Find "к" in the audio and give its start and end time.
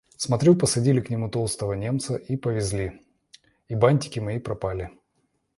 0.99-1.11